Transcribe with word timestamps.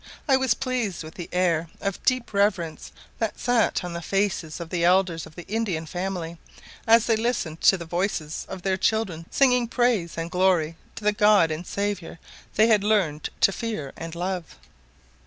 I 0.27 0.35
was 0.35 0.55
pleased 0.55 1.03
with 1.03 1.13
the 1.13 1.29
air 1.31 1.69
of 1.79 2.01
deep 2.05 2.33
reverence 2.33 2.91
that 3.19 3.39
sat 3.39 3.83
on 3.83 3.93
the 3.93 4.01
faces 4.01 4.59
of 4.59 4.71
the 4.71 4.83
elders 4.83 5.27
of 5.27 5.35
the 5.35 5.45
Indian 5.47 5.85
family, 5.85 6.39
as 6.87 7.05
they 7.05 7.15
listened 7.15 7.61
to 7.61 7.77
the 7.77 7.85
voices 7.85 8.47
of 8.49 8.63
their 8.63 8.77
children 8.77 9.27
singing 9.29 9.67
praise 9.67 10.17
and 10.17 10.31
glory 10.31 10.75
to 10.95 11.03
the 11.03 11.13
God 11.13 11.51
and 11.51 11.67
Saviour 11.67 12.17
they 12.55 12.65
had 12.65 12.83
learned 12.83 13.29
to 13.41 13.51
fear 13.51 13.93
and 13.95 14.15
love. 14.15 14.55